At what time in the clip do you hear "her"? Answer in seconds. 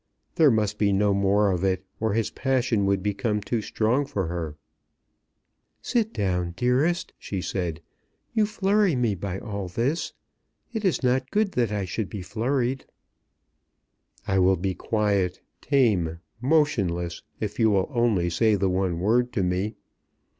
4.25-4.55